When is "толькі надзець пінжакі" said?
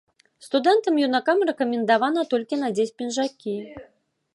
2.35-3.57